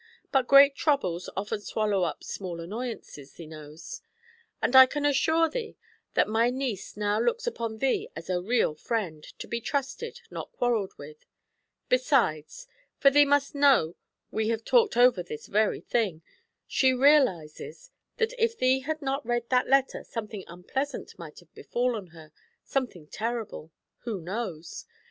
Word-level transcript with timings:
But 0.31 0.47
great 0.47 0.73
troubles 0.75 1.29
often 1.37 1.61
swallow 1.61 2.01
up 2.01 2.23
small 2.23 2.59
annoyances, 2.59 3.33
thee 3.33 3.45
knows; 3.45 4.01
and 4.59 4.75
I 4.75 4.87
can 4.87 5.05
assure 5.05 5.47
thee 5.47 5.77
that 6.15 6.27
my 6.27 6.49
niece 6.49 6.97
now 6.97 7.19
looks 7.19 7.45
upon 7.45 7.77
thee 7.77 8.09
as 8.15 8.27
a 8.27 8.41
real 8.41 8.73
friend, 8.73 9.21
to 9.37 9.47
be 9.47 9.61
trusted, 9.61 10.21
not 10.31 10.51
quarrelled 10.53 10.97
with; 10.97 11.27
besides 11.87 12.67
for 12.97 13.11
thee 13.11 13.25
must 13.25 13.53
know 13.53 13.95
we 14.31 14.47
have 14.47 14.65
talked 14.65 14.97
over 14.97 15.21
this 15.21 15.45
very 15.45 15.81
thing 15.81 16.23
she 16.65 16.93
realizes 16.95 17.91
that 18.17 18.33
if 18.39 18.57
thee 18.57 18.79
had 18.79 19.03
not 19.03 19.23
read 19.23 19.49
that 19.51 19.67
letter 19.69 20.03
something 20.03 20.43
unpleasant 20.47 21.19
might 21.19 21.39
have 21.41 21.53
befallen 21.53 22.07
her, 22.07 22.31
something 22.63 23.05
terrible; 23.05 23.71
who 23.99 24.19
knows? 24.19 24.85